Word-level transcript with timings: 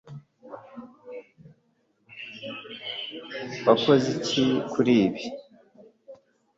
Wakoze 3.67 4.07
iki 4.19 4.43
kuri 4.71 4.93
ibi 5.05 5.23